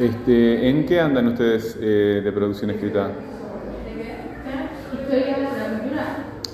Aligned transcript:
Este, 0.00 0.70
¿En 0.70 0.86
qué 0.86 0.98
andan 0.98 1.28
ustedes 1.28 1.76
eh, 1.78 2.22
de 2.24 2.32
producción 2.32 2.70
escrita? 2.70 3.10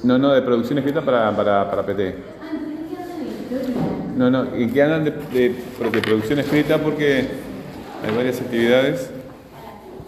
No, 0.02 0.18
no, 0.18 0.32
de 0.32 0.42
producción 0.42 0.78
escrita 0.78 1.00
para, 1.02 1.34
para, 1.36 1.70
para 1.70 1.86
PT. 1.86 2.16
Ah. 2.42 2.50
No, 4.16 4.30
no, 4.30 4.52
¿en 4.54 4.72
qué 4.72 4.82
andan 4.82 5.04
de, 5.04 5.10
de- 5.12 5.54
de 5.90 6.00
producción 6.00 6.40
escrita? 6.40 6.78
Porque 6.78 7.28
hay 8.04 8.16
varias 8.16 8.40
actividades. 8.40 9.10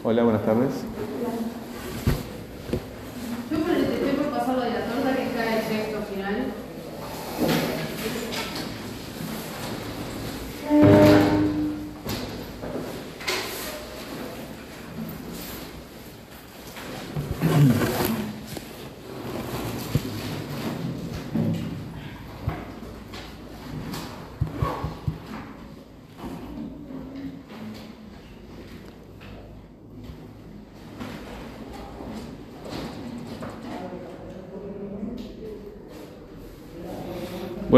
Hola, 0.02 0.24
buenas 0.24 0.44
tardes. 0.44 0.70
Yo 3.52 3.58
por 3.60 3.70
el 3.70 3.84
estoy 3.84 4.10
por 4.16 4.26
pasar 4.36 4.56
lo 4.56 4.62
de 4.62 4.70
la 4.70 4.80
torta 4.80 5.14
que 5.16 5.30
cae 5.36 5.58
el 5.60 5.64
texto 5.68 5.98
final. 6.12 6.36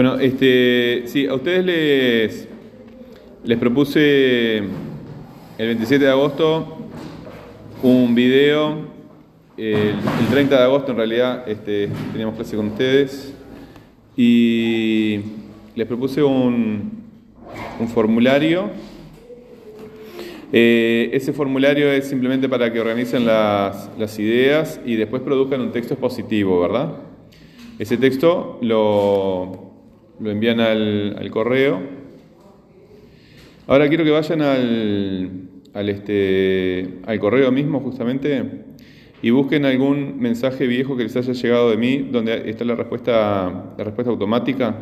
Bueno, 0.02 0.18
este, 0.18 1.02
sí, 1.08 1.26
a 1.26 1.34
ustedes 1.34 2.48
les, 3.44 3.58
propuse 3.58 4.56
el 4.56 4.64
27 5.58 6.06
de 6.06 6.10
agosto 6.10 6.78
un 7.82 8.14
video. 8.14 8.78
El, 9.58 9.88
el 9.88 10.26
30 10.30 10.56
de 10.56 10.62
agosto, 10.62 10.92
en 10.92 10.96
realidad, 10.96 11.46
este, 11.46 11.90
teníamos 12.12 12.36
clase 12.36 12.56
con 12.56 12.68
ustedes. 12.68 13.34
Y 14.16 15.20
les 15.76 15.86
propuse 15.86 16.22
un, 16.22 17.02
un 17.78 17.88
formulario. 17.88 18.70
Eh, 20.50 21.10
ese 21.12 21.34
formulario 21.34 21.92
es 21.92 22.08
simplemente 22.08 22.48
para 22.48 22.72
que 22.72 22.80
organicen 22.80 23.26
las, 23.26 23.90
las 23.98 24.18
ideas 24.18 24.80
y 24.82 24.96
después 24.96 25.20
produzcan 25.20 25.60
un 25.60 25.72
texto 25.72 25.92
expositivo, 25.92 26.58
¿verdad? 26.58 26.94
Ese 27.78 27.98
texto 27.98 28.58
lo, 28.62 29.69
lo 30.20 30.30
envían 30.30 30.60
al, 30.60 31.16
al 31.18 31.30
correo. 31.30 31.80
Ahora 33.66 33.88
quiero 33.88 34.04
que 34.04 34.10
vayan 34.10 34.42
al, 34.42 35.30
al, 35.74 35.88
este, 35.88 36.98
al 37.06 37.18
correo 37.20 37.52
mismo 37.52 37.80
justamente 37.80 38.64
y 39.22 39.30
busquen 39.30 39.64
algún 39.64 40.18
mensaje 40.18 40.66
viejo 40.66 40.96
que 40.96 41.04
les 41.04 41.16
haya 41.16 41.32
llegado 41.32 41.70
de 41.70 41.76
mí 41.76 42.08
donde 42.10 42.50
está 42.50 42.64
la 42.64 42.74
respuesta, 42.74 43.74
la 43.76 43.84
respuesta 43.84 44.10
automática. 44.10 44.74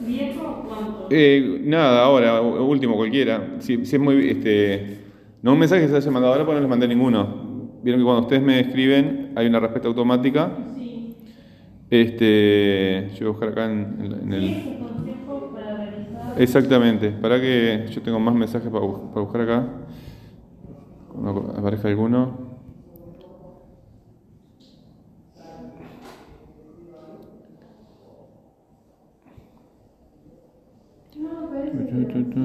¿Viejo 0.00 0.64
cuánto? 0.66 1.08
Eh, 1.10 1.60
nada, 1.64 2.02
ahora, 2.02 2.40
último, 2.40 2.96
cualquiera. 2.96 3.56
Si, 3.58 3.84
si 3.84 3.96
es 3.96 4.00
muy, 4.02 4.30
este, 4.30 4.98
no 5.42 5.52
un 5.52 5.58
mensaje 5.58 5.82
que 5.82 5.88
se 5.88 5.96
haya 5.96 6.10
mandado 6.10 6.32
ahora, 6.32 6.46
pues 6.46 6.56
no 6.56 6.60
les 6.62 6.70
mandé 6.70 6.88
ninguno. 6.88 7.78
Vieron 7.82 8.00
que 8.00 8.04
cuando 8.04 8.22
ustedes 8.22 8.42
me 8.42 8.60
escriben 8.60 9.32
hay 9.36 9.46
una 9.46 9.60
respuesta 9.60 9.88
automática. 9.88 10.50
Este, 11.90 13.10
yo 13.14 13.18
voy 13.20 13.26
a 13.26 13.30
buscar 13.30 13.48
acá 13.50 13.64
en, 13.66 13.96
en- 14.00 14.12
en 14.22 14.32
el... 14.32 14.56
Exactamente, 16.36 17.10
para 17.10 17.40
que 17.40 17.86
yo 17.90 18.02
tengo 18.02 18.20
más 18.20 18.34
mensajes 18.34 18.70
para, 18.70 18.84
para 18.86 19.20
buscar 19.22 19.40
acá. 19.42 19.66
Aparezca 21.58 21.88
alguno. 21.88 22.20
No, 31.16 31.48
parece 31.50 31.70
Tu, 31.70 32.06
tu, 32.06 32.24
tu, 32.24 32.30
tu. 32.32 32.44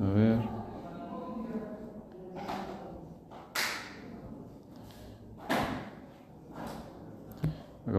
A 0.00 0.12
ver. 0.14 0.38
Acá 7.86 7.93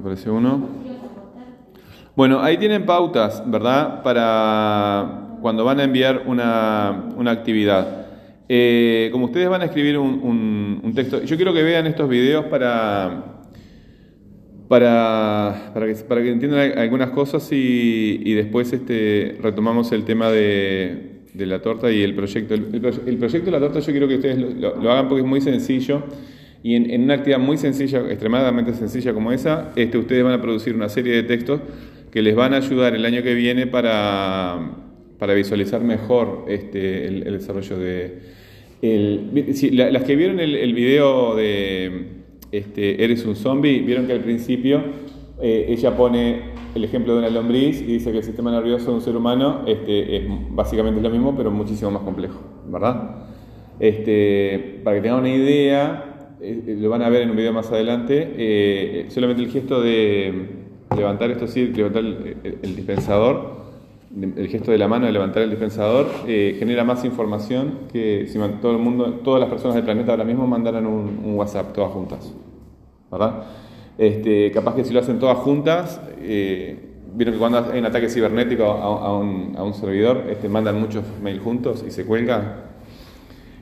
Bueno, 2.16 2.42
ahí 2.42 2.58
tienen 2.58 2.86
pautas, 2.86 3.44
¿verdad? 3.46 4.02
Para 4.04 5.38
cuando 5.42 5.64
van 5.66 5.80
a 5.80 5.84
enviar 5.84 6.24
una, 6.26 7.10
una 7.18 7.32
actividad. 7.32 8.06
Eh, 8.48 9.10
como 9.12 9.26
ustedes 9.26 9.50
van 9.50 9.62
a 9.62 9.66
escribir 9.66 9.98
un, 9.98 10.80
un- 10.84 10.94
texto, 10.94 11.22
yo 11.24 11.36
quiero 11.36 11.54
que 11.54 11.62
vean 11.64 11.88
estos 11.88 12.08
videos 12.08 12.46
para, 12.46 13.44
para, 14.68 15.72
para, 15.74 15.86
que, 15.88 15.96
para 15.96 16.22
que 16.24 16.32
entiendan 16.32 16.60
al- 16.72 16.80
algunas 16.80 17.10
cosas 17.10 17.52
y, 17.52 18.22
y 18.24 18.34
después 18.34 18.72
este, 18.74 19.38
retomamos 19.42 19.92
el 19.92 20.04
tema 20.06 20.30
de, 20.30 21.22
de 21.34 21.46
la 21.46 21.62
torta 21.62 21.92
y 21.92 22.02
el 22.02 22.16
proyecto. 22.16 22.54
El, 22.54 22.68
el 22.74 22.82
proye- 22.82 23.02
el 23.08 23.18
proyecto 23.18 23.46
de 23.46 23.52
la 23.52 23.60
torta 23.60 23.80
yo 23.80 23.92
quiero 23.92 24.08
que 24.08 24.16
ustedes 24.16 24.38
lo 24.62 24.92
hagan 24.92 25.08
porque 25.08 25.22
es 25.22 25.28
muy 25.28 25.42
sencillo 25.42 26.04
y 26.66 26.74
en, 26.76 26.90
en 26.90 27.04
una 27.04 27.14
actividad 27.14 27.38
muy 27.38 27.58
sencilla, 27.58 28.00
extremadamente 28.10 28.74
sencilla 28.74 29.14
como 29.14 29.32
esa, 29.32 29.72
este, 29.76 30.00
ustedes 30.00 30.24
van 30.24 30.34
a 30.34 30.42
producir 30.42 30.74
una 30.74 30.90
serie 30.90 31.14
de 31.14 31.22
textos 31.22 31.62
que 32.12 32.24
les 32.24 32.34
van 32.36 32.56
a 32.56 32.58
ayudar 32.58 32.96
el 32.96 33.06
año 33.06 33.22
que 33.22 33.36
viene 33.36 33.68
para, 33.68 34.72
para 35.20 35.36
visualizar 35.36 35.82
mejor 35.84 36.46
este, 36.48 37.08
el, 37.08 37.28
el 37.28 37.34
desarrollo 37.34 37.78
de... 37.78 38.20
el- 38.82 39.54
si, 39.54 39.70
la- 39.70 39.92
las 39.92 40.04
que 40.06 40.16
vieron 40.16 40.40
el, 40.40 40.56
el 40.56 40.74
video 40.74 41.36
de 41.36 42.24
este, 42.52 43.04
Eres 43.04 43.26
un 43.26 43.36
zombie, 43.36 43.82
vieron 43.82 44.08
que 44.08 44.14
al 44.14 44.22
principio 44.22 44.82
eh, 45.42 45.68
ella 45.70 45.96
pone 45.96 46.56
el 46.74 46.84
ejemplo 46.84 47.14
de 47.14 47.20
una 47.20 47.30
lombriz 47.30 47.80
y 47.80 47.86
dice 47.86 48.12
que 48.12 48.18
el 48.18 48.24
sistema 48.24 48.50
nervioso 48.52 48.90
de 48.90 48.96
un 48.96 49.02
ser 49.02 49.16
humano 49.16 49.62
este, 49.68 50.18
es, 50.18 50.24
básicamente 50.50 51.00
lo 51.00 51.12
mismo, 51.12 51.36
pero 51.38 51.52
muchísimo 51.52 51.92
más 51.92 52.02
complejo, 52.02 52.42
¿verdad? 52.68 53.18
Este, 53.80 54.80
para 54.84 54.96
que 54.96 55.02
tengan 55.04 55.20
una 55.20 55.30
idea, 55.36 56.15
eh, 56.46 56.78
lo 56.80 56.90
van 56.90 57.02
a 57.02 57.10
ver 57.10 57.24
en 57.24 57.32
un 57.32 57.36
video 57.36 57.54
más 57.54 57.72
adelante, 57.72 58.34
eh, 58.38 59.06
solamente 59.10 59.42
el 59.42 59.50
gesto 59.50 59.82
de 59.82 60.66
levantar 60.96 61.32
esto 61.32 61.46
así, 61.46 61.68
levantar 61.68 62.04
el, 62.04 62.76
dispensador, 62.76 63.66
el 64.16 64.48
gesto 64.48 64.72
de 64.72 64.78
la 64.78 64.88
mano 64.88 65.08
de 65.08 65.12
levantar 65.12 65.42
el 65.42 65.50
dispensador, 65.50 66.08
eh, 66.28 66.56
genera 66.60 66.84
más 66.84 67.04
información 67.04 67.80
que 67.92 68.28
si 68.28 68.40
todo 68.62 68.74
el 68.74 68.78
mundo, 68.78 69.22
todas 69.24 69.40
las 69.40 69.50
personas 69.50 69.76
del 69.76 69.86
planeta 69.86 70.12
ahora 70.12 70.24
mismo 70.24 70.46
mandaran 70.46 70.86
un, 70.86 71.36
WhatsApp 71.36 71.74
todas 71.74 71.92
juntas, 71.92 72.32
¿verdad? 73.12 73.44
Este, 73.98 74.52
capaz 74.52 74.76
que 74.76 74.84
si 74.84 74.94
lo 74.94 75.00
hacen 75.00 75.18
todas 75.18 75.38
juntas, 75.38 76.00
eh, 76.20 76.78
vieron 77.16 77.34
que 77.34 77.40
cuando 77.40 77.72
hay 77.72 77.80
un 77.80 77.86
ataque 77.86 78.08
cibernético 78.08 78.66
a, 78.66 79.18
un, 79.18 79.56
a 79.58 79.64
un 79.64 79.74
servidor, 79.74 80.26
este, 80.30 80.48
mandan 80.48 80.80
muchos 80.80 81.04
mail 81.24 81.40
juntos 81.40 81.84
y 81.88 81.92
se 81.92 82.06
cuelgan. 82.06 82.76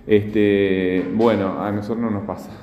Este, 0.05 1.05
bueno, 1.13 1.61
a 1.61 1.71
nosotros 1.71 1.99
no 1.99 2.11
nos 2.11 2.23
pasa. 2.23 2.62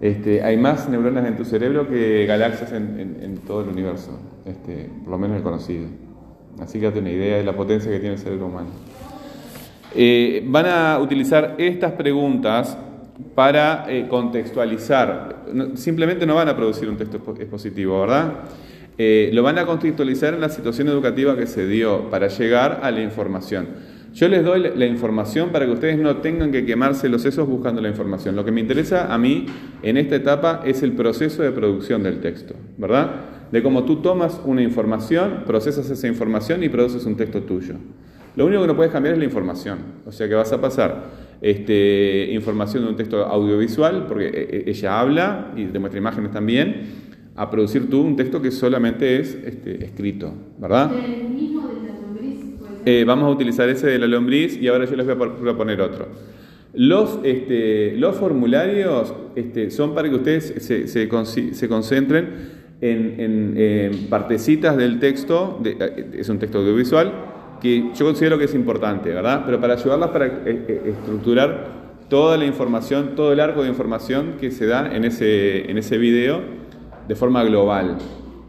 Este, 0.00 0.42
hay 0.42 0.56
más 0.58 0.88
neuronas 0.88 1.26
en 1.26 1.36
tu 1.36 1.44
cerebro 1.44 1.88
que 1.88 2.26
galaxias 2.26 2.72
en, 2.72 3.00
en- 3.00 3.22
en 3.22 3.38
todo 3.38 3.62
el 3.62 3.68
universo, 3.68 4.18
este, 4.44 4.90
por 5.02 5.12
lo 5.12 5.18
menos 5.18 5.38
el 5.38 5.42
conocido. 5.42 5.86
Así 6.60 6.78
que 6.80 6.86
date 6.86 6.98
una 7.00 7.10
idea 7.10 7.38
de 7.38 7.44
la 7.44 7.54
potencia 7.54 7.90
que 7.90 7.98
tiene 7.98 8.14
el 8.14 8.20
cerebro 8.20 8.46
humano. 8.46 8.68
Eh, 9.94 10.42
van 10.46 10.66
a 10.66 10.98
utilizar 10.98 11.54
estas 11.58 11.92
preguntas 11.92 12.76
para 13.34 13.86
eh, 13.88 14.06
contextualizar. 14.08 15.44
No- 15.52 15.76
simplemente 15.76 16.26
no 16.26 16.34
van 16.34 16.48
a 16.48 16.56
producir 16.56 16.88
un 16.88 16.96
texto 16.98 17.18
expo- 17.18 17.40
expositivo, 17.40 18.00
¿verdad? 18.00 18.32
Eh, 18.98 19.30
lo 19.32 19.42
van 19.42 19.58
a 19.58 19.66
contextualizar 19.66 20.34
en 20.34 20.40
la 20.40 20.48
situación 20.48 20.88
educativa 20.88 21.36
que 21.36 21.46
se 21.46 21.66
dio 21.66 22.10
para 22.10 22.28
llegar 22.28 22.80
a 22.82 22.90
la 22.90 23.00
información. 23.02 23.68
Yo 24.16 24.28
les 24.28 24.42
doy 24.42 24.72
la- 24.74 24.86
información 24.86 25.50
para 25.50 25.66
que 25.66 25.72
ustedes 25.72 25.98
no 25.98 26.16
tengan 26.16 26.50
que 26.50 26.64
quemarse 26.64 27.06
los 27.10 27.20
sesos 27.20 27.46
buscando 27.46 27.82
la 27.82 27.90
información. 27.90 28.34
Lo 28.34 28.46
que 28.46 28.50
me 28.50 28.62
interesa 28.62 29.12
a 29.12 29.18
mí 29.18 29.44
en 29.82 29.98
esta 29.98 30.16
etapa 30.16 30.62
es 30.64 30.82
el 30.82 30.92
proceso 30.92 31.42
de 31.42 31.50
producción 31.50 32.02
del 32.02 32.20
texto, 32.20 32.54
¿verdad? 32.78 33.10
De 33.52 33.62
cómo 33.62 33.84
tú 33.84 33.96
tomas 33.96 34.40
una 34.46 34.62
información, 34.62 35.42
procesas 35.46 35.90
esa 35.90 36.08
información 36.08 36.62
y 36.62 36.70
produces 36.70 37.04
un 37.04 37.14
texto 37.18 37.42
tuyo. 37.42 37.74
Lo 38.36 38.46
único 38.46 38.62
que 38.62 38.68
no 38.68 38.74
puedes 38.76 38.90
cambiar 38.90 39.12
es 39.16 39.18
la 39.18 39.26
información. 39.26 39.80
O 40.06 40.12
sea 40.12 40.26
que 40.26 40.34
vas 40.34 40.50
a 40.50 40.62
pasar 40.62 41.10
este, 41.42 42.30
información 42.32 42.84
de 42.84 42.88
un 42.88 42.96
texto 42.96 43.22
audiovisual, 43.22 44.06
porque 44.08 44.28
eh, 44.28 44.32
eh, 44.34 44.64
ella 44.68 44.98
habla 44.98 45.52
y 45.54 45.66
te 45.66 45.78
muestra 45.78 45.98
imágenes 46.00 46.30
también, 46.32 46.86
a 47.34 47.50
producir 47.50 47.90
tú 47.90 48.00
un 48.00 48.16
texto 48.16 48.40
que 48.40 48.50
solamente 48.50 49.20
es 49.20 49.34
este, 49.44 49.84
escrito, 49.84 50.32
¿verdad? 50.58 50.90
El 50.94 51.28
mismo 51.34 51.68
de 51.68 51.86
la 51.86 52.00
lombriz, 52.00 52.38
puede 52.58 52.60
ser. 52.60 52.66
Eh, 52.86 53.04
vamos 53.04 53.24
a 53.26 53.30
utilizar 53.30 53.68
ese 53.68 53.88
de 53.88 53.98
la 53.98 54.06
lombriz 54.06 54.56
y 54.62 54.68
ahora 54.68 54.84
yo 54.84 54.94
les 54.96 55.04
voy 55.04 55.14
a 55.14 55.36
proponer 55.36 55.80
otro. 55.80 56.06
Los, 56.72 57.18
este, 57.24 57.96
los 57.96 58.16
formularios 58.16 59.12
este, 59.34 59.70
son 59.70 59.92
para 59.94 60.08
que 60.08 60.14
ustedes 60.14 60.54
se, 60.58 60.86
se 60.86 61.08
se 61.54 61.68
concentren 61.68 62.28
en, 62.80 63.14
en, 63.18 63.54
en 63.56 64.06
partecitas 64.08 64.76
del 64.76 64.98
texto, 65.00 65.58
de- 65.62 65.76
eh, 65.80 66.10
es 66.18 66.28
un 66.28 66.38
texto 66.38 66.58
audiovisual, 66.58 67.12
que 67.60 67.90
yo 67.94 68.04
considero 68.04 68.38
que 68.38 68.44
es 68.44 68.54
importante, 68.54 69.08
¿verdad? 69.12 69.42
Pero 69.46 69.60
para 69.60 69.74
ayudarlas 69.74 70.10
para 70.10 70.26
eh, 70.26 70.32
eh, 70.46 70.82
estructurar 70.90 71.86
toda 72.08 72.36
la 72.36 72.44
información, 72.44 73.16
todo 73.16 73.32
el 73.32 73.40
arco 73.40 73.62
de 73.62 73.68
información 73.68 74.34
que 74.40 74.50
se 74.52 74.66
da 74.66 74.94
en 74.94 75.04
ese, 75.04 75.68
en 75.70 75.78
ese 75.78 75.98
video 75.98 76.40
de 77.08 77.14
forma 77.16 77.42
global, 77.42 77.96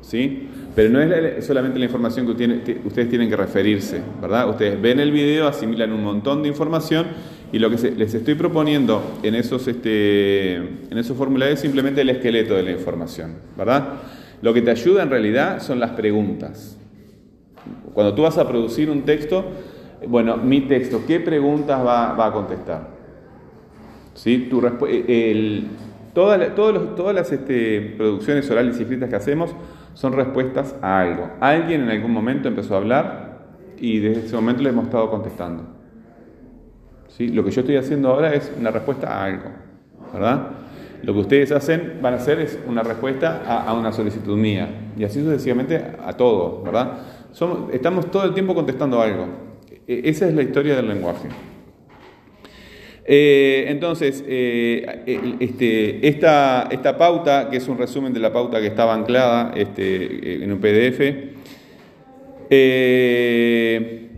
¿sí? 0.02 0.50
Pero 0.78 0.92
no 0.92 1.02
es 1.02 1.10
la- 1.10 1.42
solamente 1.42 1.80
la 1.80 1.86
información 1.86 2.28
que, 2.28 2.82
ustedes 2.86 3.10
tienen 3.10 3.28
que 3.32 3.36
referirse, 3.36 4.00
¿verdad? 4.22 4.48
Ustedes 4.48 4.80
ven 4.80 5.00
el 5.00 5.12
video, 5.12 5.48
asimilan 5.48 5.92
un 5.92 6.04
montón 6.04 6.44
de 6.44 6.50
información 6.50 7.08
y 7.52 7.58
lo 7.58 7.72
que 7.72 7.78
les 7.98 8.14
estoy 8.14 8.36
proponiendo 8.36 9.02
en 9.24 9.34
esos, 9.34 9.68
este, 9.68 10.54
en 10.58 10.96
esos 10.96 11.18
formularios 11.18 11.56
es 11.56 11.62
simplemente 11.62 12.02
el 12.02 12.10
esqueleto 12.12 12.54
de 12.54 12.62
la 12.62 12.70
información, 12.74 13.38
¿verdad? 13.58 13.88
Lo 14.44 14.54
que 14.54 14.62
te 14.62 14.70
ayuda 14.70 15.02
en 15.02 15.10
realidad 15.10 15.64
son 15.64 15.80
las 15.80 15.94
preguntas. 15.94 16.78
Cuando 17.96 18.14
tú 18.14 18.22
vas 18.22 18.38
a 18.38 18.48
producir 18.48 18.92
un 18.92 19.02
texto, 19.02 19.46
bueno, 20.08 20.38
mi 20.38 20.62
texto, 20.62 21.02
¿qué 21.08 21.20
preguntas 21.20 21.84
va, 21.84 22.14
va 22.14 22.28
a 22.28 22.32
contestar? 22.32 22.90
¿Sí? 24.14 24.46
Tu 24.48 24.64
eh, 24.86 25.32
el- 25.32 25.68
todas 26.14 27.16
las 27.16 27.32
este, 27.32 27.96
producciones 27.98 28.48
orales 28.52 28.78
y 28.78 28.84
escritas 28.84 29.10
que 29.10 29.16
hacemos 29.16 29.56
son 29.98 30.14
respuestas 30.14 30.76
a 30.84 31.00
algo. 31.00 31.28
Alguien 31.40 31.82
en 31.82 31.90
algún 31.90 32.12
momento 32.12 32.48
empezó 32.48 32.76
a 32.76 32.78
hablar 32.78 33.40
y 33.80 33.98
desde 33.98 34.28
ese 34.28 34.36
momento 34.36 34.62
le 34.62 34.70
hemos 34.70 34.86
estado 34.86 35.10
contestando. 35.10 35.64
¿Sí? 37.08 37.30
Lo 37.30 37.44
que 37.44 37.50
yo 37.50 37.62
estoy 37.62 37.78
haciendo 37.78 38.10
ahora 38.10 38.32
es 38.36 38.54
una 38.60 38.70
respuesta 38.70 39.08
a 39.08 39.24
algo, 39.24 39.50
¿verdad? 40.14 40.50
Lo 41.02 41.14
que 41.14 41.20
ustedes 41.22 41.52
hacen, 41.52 41.98
van 42.00 42.14
a 42.14 42.18
hacer 42.18 42.40
es 42.40 42.60
una 42.68 42.84
respuesta 42.84 43.42
a, 43.68 43.74
una 43.74 43.92
solicitud 43.92 44.38
mía 44.38 44.70
y 44.96 45.04
así 45.04 45.20
sucesivamente 45.24 45.84
a 46.06 46.14
todo, 46.14 46.62
¿verdad? 46.62 47.00
Estamos 47.72 48.12
todo 48.12 48.24
el 48.26 48.36
tiempo 48.36 48.54
contestando 48.54 49.02
algo. 49.02 49.26
E- 49.88 50.02
Esa 50.06 50.28
es 50.28 50.36
la 50.36 50.44
historia 50.44 50.76
del 50.76 50.90
lenguaje. 50.90 51.28
Eh, 53.10 53.64
entonces, 53.70 54.22
eh, 54.28 55.38
este, 55.40 56.06
esta, 56.06 56.98
pauta, 56.98 57.50
que 57.50 57.56
es 57.56 57.68
un 57.70 57.78
resumen 57.78 58.12
de 58.12 58.20
la 58.20 58.34
pauta 58.34 58.60
que 58.60 58.68
estaba 58.68 58.94
anclada 58.94 59.54
este, 59.56 60.44
en 60.44 60.52
un 60.52 60.60
PDF, 60.60 61.00
eh, 62.50 64.10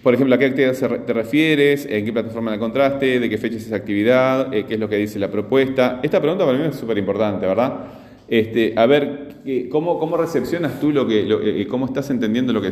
por 0.00 0.14
ejemplo, 0.14 0.36
¿a 0.36 0.38
qué 0.38 0.44
actividad 0.44 1.04
te 1.04 1.12
refieres? 1.12 1.86
¿En 1.90 2.04
qué 2.04 2.12
plataforma 2.12 2.50
la 2.50 2.56
encontraste? 2.56 3.18
¿De 3.18 3.28
qué 3.28 3.36
fecha 3.36 3.56
es 3.56 3.66
esa 3.66 3.76
actividad? 3.76 4.48
¿Qué 4.50 4.74
es 4.74 4.78
lo 4.78 4.88
que 4.88 4.96
dice 4.96 5.18
la 5.18 5.30
propuesta? 5.30 5.98
Esta 6.02 6.20
pregunta 6.20 6.44
para 6.44 6.56
mí 6.56 6.64
es 6.68 6.76
súper 6.76 6.98
importante, 6.98 7.46
¿verdad? 7.46 7.86
Este, 8.28 8.74
a 8.76 8.86
ver, 8.86 9.38
¿cómo, 9.70 9.98
¿cómo 9.98 10.16
recepcionas 10.16 10.78
tú 10.78 10.92
lo 10.92 11.08
que, 11.08 11.66
cómo 11.68 11.86
estás 11.86 12.10
entendiendo 12.10 12.52
lo 12.52 12.60
que 12.62 12.68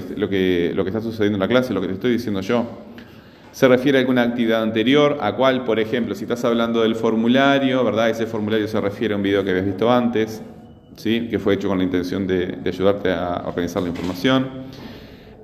está 0.86 1.00
sucediendo 1.00 1.36
en 1.36 1.40
la 1.40 1.48
clase, 1.48 1.72
lo 1.72 1.80
que 1.80 1.88
te 1.88 1.94
estoy 1.94 2.12
diciendo 2.12 2.42
yo? 2.42 2.64
¿Se 3.52 3.68
refiere 3.68 3.98
a 3.98 4.00
alguna 4.00 4.22
actividad 4.22 4.62
anterior? 4.62 5.18
¿A 5.20 5.36
cuál, 5.36 5.64
por 5.64 5.78
ejemplo, 5.78 6.14
si 6.14 6.24
estás 6.24 6.42
hablando 6.46 6.80
del 6.80 6.94
formulario, 6.94 7.84
¿verdad? 7.84 8.08
Ese 8.08 8.24
formulario 8.24 8.66
se 8.66 8.80
refiere 8.80 9.12
a 9.12 9.18
un 9.18 9.22
video 9.22 9.44
que 9.44 9.50
habías 9.50 9.66
visto 9.66 9.92
antes, 9.92 10.42
¿sí? 10.96 11.28
Que 11.28 11.38
fue 11.38 11.54
hecho 11.54 11.68
con 11.68 11.76
la 11.76 11.84
intención 11.84 12.26
de, 12.26 12.46
de 12.46 12.70
ayudarte 12.70 13.12
a 13.12 13.42
organizar 13.44 13.82
la 13.82 13.90
información. 13.90 14.48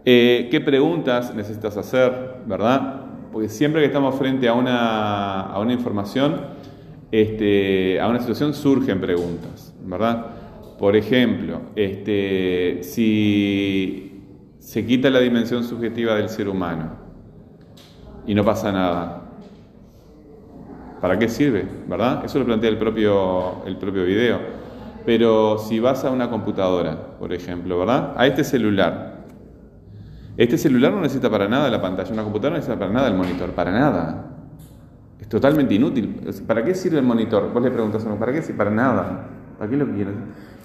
Eh, 0.07 0.49
¿Qué 0.51 0.63
preguntas 0.63 1.35
necesitas 1.35 1.77
hacer, 1.77 2.37
verdad? 2.47 3.03
Porque 3.31 3.51
siempre 3.51 3.83
que 3.83 3.89
estamos 3.89 4.15
frente 4.15 4.49
a 4.49 4.55
una, 4.55 5.43
a 5.43 5.61
una 5.61 5.75
información, 5.75 6.41
este, 7.13 8.01
a 8.01 8.09
una 8.09 8.21
situación, 8.21 8.55
surgen 8.55 9.03
preguntas, 9.03 9.75
¿verdad? 9.85 10.29
Por 10.79 10.97
ejemplo, 10.97 11.61
este, 11.77 12.79
si 12.81 14.23
se 14.61 14.87
quita 14.87 15.11
la 15.11 15.21
dimensión 15.21 15.63
subjetiva 15.63 16.15
del 16.15 16.31
ser 16.31 16.49
humano 16.49 17.08
y 18.29 18.35
no 18.35 18.45
pasa 18.45 18.71
nada, 18.71 19.23
¿para 21.01 21.19
qué 21.19 21.29
sirve? 21.29 21.67
¿Verdad? 21.89 22.25
Eso 22.27 22.39
lo 22.39 22.45
plantea 22.45 22.69
el 22.69 22.77
propio, 22.77 23.65
el 23.65 23.79
propio 23.79 24.05
video. 24.05 24.39
Pero 25.07 25.57
si 25.57 25.81
vas 25.81 26.05
a 26.05 26.11
una 26.11 26.29
computadora, 26.29 27.17
por 27.19 27.33
ejemplo, 27.33 27.79
¿verdad? 27.79 28.13
A 28.19 28.27
este 28.27 28.45
celular, 28.45 29.25
este 30.37 30.59
celular 30.59 30.93
no 30.93 31.01
necesita 31.01 31.31
para 31.31 31.49
nada 31.49 31.71
la 31.71 31.81
pantalla, 31.81 32.13
una 32.13 32.23
computadora 32.23 32.51
no 32.51 32.57
necesita 32.59 32.79
para 32.79 32.93
nada 32.93 33.09
el 33.09 33.15
monitor, 33.15 33.51
para 33.53 33.73
nada. 33.73 34.27
Es 35.19 35.27
totalmente 35.27 35.75
inútil. 35.75 36.21
¿Para 36.47 36.63
qué 36.63 36.75
sirve 36.75 36.99
el 36.99 37.07
monitor? 37.07 37.51
Vos 37.51 37.63
le 37.63 37.71
preguntas 37.71 38.05
a 38.05 38.09
uno, 38.09 38.19
¿para 38.19 38.33
qué 38.33 38.43
sirve? 38.43 38.59
Para 38.59 38.71
nada. 38.71 39.27
¿Para 39.59 39.71
qué 39.71 39.77
lo 39.79 39.87
quieres? 39.87 40.15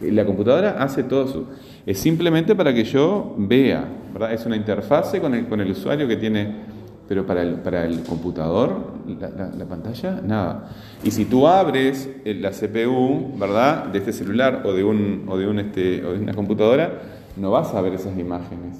La 0.02 0.26
computadora 0.26 0.76
hace 0.80 1.04
todo 1.04 1.24
eso. 1.24 1.50
Es 1.86 1.98
simplemente 1.98 2.56
para 2.56 2.74
que 2.74 2.84
yo 2.84 3.36
vea, 3.38 3.88
¿verdad? 4.12 4.34
Es 4.34 4.46
una 4.46 4.58
interfase 4.58 5.22
con 5.22 5.34
el, 5.34 5.48
con 5.48 5.62
el 5.62 5.72
usuario 5.72 6.10
que 6.10 6.18
tiene, 6.18 6.73
pero 7.14 7.28
para 7.28 7.44
el, 7.44 7.58
para 7.58 7.86
el 7.86 8.02
computador, 8.02 8.76
la, 9.20 9.30
la- 9.30 9.52
la 9.56 9.66
pantalla, 9.66 10.20
nada. 10.26 10.72
Y 11.04 11.12
si 11.12 11.26
tú 11.26 11.48
abres 11.48 12.10
el- 12.26 12.42
la 12.42 12.50
CPU, 12.52 13.38
¿verdad? 13.38 13.86
De 13.86 14.00
este 14.00 14.12
celular 14.12 14.64
o 14.66 14.74
de, 14.74 14.84
un, 14.84 15.26
o 15.28 15.38
de, 15.38 15.46
un, 15.48 15.60
este, 15.60 16.04
o 16.04 16.14
de 16.14 16.20
una 16.22 16.34
computadora, 16.34 17.02
no 17.38 17.52
vas 17.52 17.72
a 17.76 17.82
ver 17.82 17.94
esas 17.94 18.18
imágenes. 18.18 18.80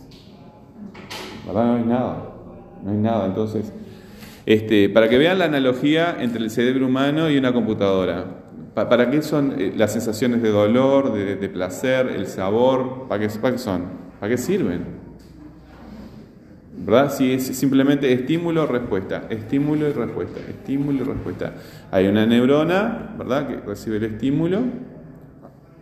¿verdad? 1.46 1.66
No 1.68 1.76
hay 1.76 1.84
nada, 1.84 2.18
no 2.84 2.90
hay 2.92 2.98
nada. 2.98 3.26
Entonces, 3.28 3.72
este, 4.48 4.90
para 4.90 5.08
que 5.10 5.20
vean 5.20 5.38
la 5.38 5.46
analogía 5.46 6.18
entre 6.20 6.42
el 6.42 6.50
cerebro 6.50 6.88
humano 6.88 7.30
y 7.30 7.38
una 7.38 7.54
computadora. 7.54 8.26
Pa- 8.74 8.90
¿Para 8.90 9.12
qué 9.12 9.22
son 9.22 9.54
eh, 9.60 9.74
las 9.78 9.92
sensaciones 9.94 10.42
de 10.42 10.50
dolor, 10.50 11.14
de, 11.14 11.36
de 11.36 11.50
placer, 11.50 12.08
el 12.08 12.26
sabor? 12.26 13.06
¿Para 13.08 13.28
qué, 13.28 13.40
para 13.40 13.54
qué 13.54 13.60
son? 13.60 13.84
¿Para 14.20 14.32
qué 14.32 14.38
sirven? 14.40 15.03
¿Verdad? 16.76 17.12
Si 17.12 17.32
es 17.32 17.46
simplemente 17.56 18.12
estímulo, 18.12 18.66
respuesta, 18.66 19.24
estímulo 19.30 19.88
y 19.88 19.94
respuesta, 19.94 20.40
estímulo 20.40 21.04
y 21.04 21.08
respuesta. 21.08 21.54
Hay 21.92 22.08
una 22.08 22.26
neurona, 22.26 23.14
¿verdad?, 23.18 23.48
que 23.48 23.58
recibe 23.58 23.98
el 23.98 24.04
estímulo 24.06 24.62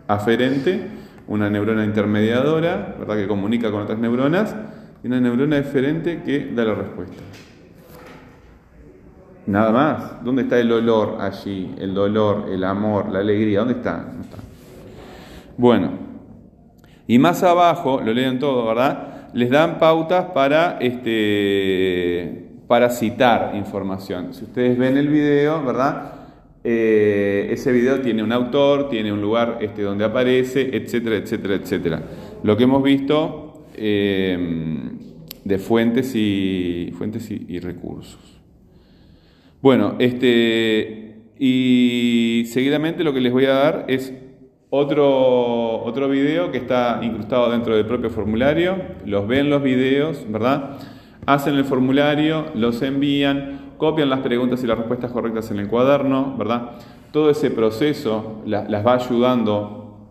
aferente, 0.07 0.87
una 1.27 1.49
neurona 1.49 1.85
intermediadora, 1.85 2.95
¿verdad?, 2.99 3.15
que 3.15 3.27
comunica 3.27 3.71
con 3.71 3.83
otras 3.83 3.99
neuronas, 3.99 4.55
y 5.03 5.07
una 5.07 5.21
neurona 5.21 5.57
eferente 5.57 6.21
que 6.23 6.51
da 6.53 6.65
la 6.65 6.75
respuesta. 6.75 7.23
Nada 9.47 9.71
más. 9.71 10.23
¿Dónde 10.23 10.43
está 10.43 10.59
el 10.59 10.71
olor 10.71 11.17
allí? 11.19 11.73
El 11.79 11.93
dolor, 11.93 12.47
el 12.51 12.63
amor, 12.63 13.09
la 13.11 13.19
alegría. 13.19 13.59
¿Dónde 13.59 13.75
está? 13.75 13.97
No 14.15 14.21
está. 14.21 14.37
Bueno. 15.57 15.91
Y 17.07 17.17
más 17.17 17.43
abajo, 17.43 18.01
lo 18.01 18.13
leen 18.13 18.39
todo, 18.39 18.67
¿verdad? 18.67 19.20
Les 19.33 19.49
dan 19.49 19.79
pautas 19.79 20.25
para, 20.33 20.77
este, 20.79 22.49
para 22.67 22.89
citar 22.89 23.53
información. 23.55 24.33
Si 24.33 24.43
ustedes 24.43 24.77
ven 24.77 24.97
el 24.97 25.07
video, 25.07 25.63
¿verdad? 25.63 26.13
Eh, 26.63 27.47
ese 27.51 27.71
video 27.71 28.01
tiene 28.01 28.23
un 28.23 28.31
autor, 28.31 28.89
tiene 28.89 29.11
un 29.11 29.21
lugar 29.21 29.57
este, 29.61 29.81
donde 29.81 30.05
aparece, 30.05 30.75
etcétera, 30.75 31.15
etcétera, 31.15 31.55
etcétera. 31.55 32.03
Lo 32.43 32.57
que 32.57 32.63
hemos 32.65 32.83
visto 32.83 33.65
eh, 33.75 34.37
de 35.43 35.57
fuentes 35.57 36.13
y, 36.15 36.93
fuentes 36.97 37.31
y, 37.31 37.45
y 37.47 37.59
recursos. 37.59 38.41
Bueno, 39.61 39.95
este, 39.99 41.15
y 41.39 42.43
seguidamente 42.47 43.03
lo 43.03 43.13
que 43.13 43.21
les 43.21 43.31
voy 43.31 43.45
a 43.45 43.53
dar 43.53 43.85
es 43.87 44.13
otro, 44.71 45.83
otro 45.83 46.07
video 46.09 46.49
que 46.51 46.57
está 46.57 46.99
incrustado 47.03 47.51
dentro 47.51 47.75
del 47.75 47.85
propio 47.85 48.09
formulario. 48.09 48.77
Los 49.05 49.27
ven 49.27 49.49
los 49.49 49.61
videos, 49.61 50.25
¿verdad? 50.29 50.77
Hacen 51.25 51.55
el 51.55 51.65
formulario, 51.65 52.45
los 52.55 52.81
envían, 52.81 53.73
copian 53.77 54.09
las 54.09 54.19
preguntas 54.21 54.63
y 54.63 54.67
las 54.67 54.77
respuestas 54.77 55.11
correctas 55.11 55.51
en 55.51 55.59
el 55.59 55.67
cuaderno, 55.67 56.35
¿verdad? 56.37 56.71
Todo 57.11 57.29
ese 57.29 57.51
proceso 57.51 58.41
la- 58.45 58.63
las 58.67 58.85
va 58.87 58.93
ayudando 58.95 60.07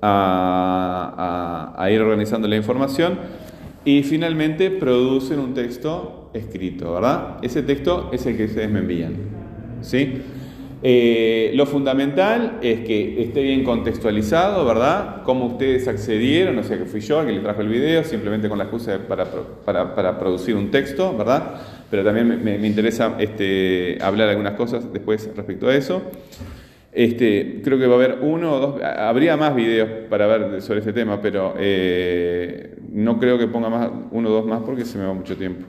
a, 0.00 1.72
a- 1.76 1.82
a 1.84 1.90
ir 1.90 2.00
organizando 2.00 2.48
la 2.48 2.56
información 2.56 3.18
y 3.84 4.02
finalmente 4.02 4.70
producen 4.70 5.38
un 5.40 5.52
texto 5.52 6.30
escrito, 6.32 6.94
¿verdad? 6.94 7.36
Ese 7.42 7.62
texto 7.62 8.08
es 8.12 8.24
el 8.24 8.36
que 8.36 8.44
ustedes 8.46 8.70
me 8.70 8.78
envían, 8.78 9.12
¿sí? 9.82 10.22
Eh, 10.82 11.52
lo 11.54 11.66
fundamental 11.66 12.58
es 12.62 12.80
que 12.80 13.22
esté 13.22 13.42
bien 13.42 13.64
contextualizado, 13.64 14.64
¿verdad? 14.64 15.22
Cómo 15.24 15.44
ustedes 15.46 15.86
accedieron, 15.88 16.58
o 16.58 16.62
sea 16.62 16.78
que 16.78 16.86
fui 16.86 17.00
yo 17.00 17.20
el 17.20 17.26
que 17.26 17.32
le 17.34 17.40
trajo 17.40 17.60
el 17.60 17.68
video, 17.68 18.02
simplemente 18.02 18.48
con 18.48 18.56
la 18.56 18.64
excusa 18.64 18.98
para, 19.06 19.26
para, 19.64 19.94
para 19.94 20.18
producir 20.18 20.56
un 20.56 20.70
texto, 20.70 21.14
¿verdad? 21.16 21.60
Pero 21.90 22.02
también 22.02 22.26
me- 22.42 22.56
me 22.58 22.66
interesa 22.66 23.14
este, 23.18 23.98
hablar 24.00 24.30
algunas 24.30 24.54
cosas 24.54 24.90
después 24.90 25.28
respecto 25.36 25.68
a 25.68 25.74
eso. 25.74 26.02
Este, 26.92 27.60
creo 27.62 27.78
que 27.78 27.86
va 27.86 27.92
a 27.94 27.96
haber 27.96 28.18
uno 28.22 28.52
o 28.54 28.58
dos, 28.60 28.82
habría 28.82 29.36
más 29.36 29.54
videos 29.54 29.88
para 30.08 30.26
ver 30.26 30.62
sobre 30.62 30.80
este 30.80 30.92
tema, 30.92 31.20
pero 31.20 31.54
eh, 31.58 32.76
no 32.90 33.18
creo 33.20 33.38
que 33.38 33.46
ponga 33.48 33.68
más, 33.68 33.90
uno 34.12 34.28
o 34.30 34.32
dos 34.32 34.46
más 34.46 34.62
porque 34.64 34.84
se 34.84 34.98
me 34.98 35.04
va 35.04 35.12
mucho 35.12 35.36
tiempo. 35.36 35.66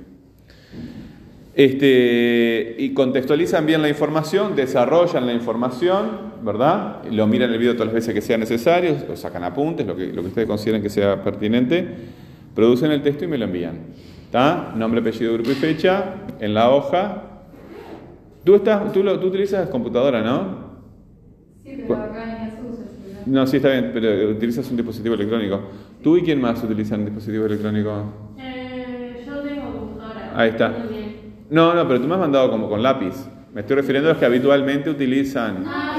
Este, 1.54 2.76
y 2.78 2.94
contextualizan 2.94 3.66
bien 3.66 3.82
la 3.82 3.90
información, 3.90 4.56
desarrollan 4.56 5.26
la 5.26 5.34
información, 5.34 6.32
¿verdad? 6.44 7.04
Lo 7.12 7.28
miran 7.28 7.52
el 7.52 7.60
video 7.60 7.74
todas 7.74 7.88
las 7.88 7.96
veces 7.96 8.14
que 8.14 8.22
sea 8.22 8.38
necesario, 8.38 8.96
lo 9.08 9.16
sacan 9.18 9.44
apuntes, 9.44 9.86
lo 9.86 9.96
que, 9.96 10.08
lo 10.14 10.22
que 10.22 10.30
ustedes 10.30 10.48
consideren 10.48 10.82
que 10.82 10.90
sea 10.90 11.22
pertinente, 11.24 11.86
producen 12.56 12.92
el 12.92 13.02
texto 13.02 13.26
y 13.26 13.28
me 13.28 13.38
lo 13.38 13.46
envían. 13.46 13.80
¿Está? 14.26 14.72
Nombre, 14.78 15.02
apellido, 15.02 15.34
grupo 15.34 15.52
y 15.52 15.56
fecha 15.56 16.16
en 16.40 16.54
la 16.54 16.70
hoja. 16.70 17.24
Tú, 18.46 18.56
estás, 18.56 18.92
tú, 18.94 19.04
lo- 19.04 19.20
tú 19.20 19.28
utilizas 19.28 19.68
computadora, 19.70 20.22
¿no? 20.22 20.72
Sí, 21.66 21.84
pero 21.86 21.96
acá 22.02 22.44
en 22.46 22.50
celular. 22.52 23.24
No, 23.26 23.46
sí 23.46 23.58
está 23.58 23.70
bien, 23.72 23.92
pero 23.94 24.30
utilizas 24.32 24.70
un 24.72 24.78
dispositivo 24.78 25.16
electrónico. 25.16 25.60
¿Tú 26.02 26.16
y 26.18 26.22
quién 26.24 26.40
más 26.40 26.64
utilizan 26.64 27.04
dispositivo 27.04 27.46
electrónico? 27.46 28.06
Eh, 28.40 29.22
yo 29.28 29.40
tengo 29.42 29.72
computadora. 29.80 30.32
Ahí 30.34 30.50
está. 30.50 30.74
No, 31.52 31.74
no, 31.74 31.86
pero 31.86 32.00
tú 32.00 32.08
me 32.08 32.14
has 32.14 32.20
mandado 32.22 32.50
como 32.50 32.70
con 32.70 32.82
lápiz. 32.82 33.14
Me 33.54 33.60
estoy 33.60 33.76
refiriendo 33.76 34.10
a 34.10 34.14
los 34.14 34.20
que 34.20 34.26
habitualmente 34.26 34.90
utilizan. 34.90 35.66
Ah, 35.68 35.98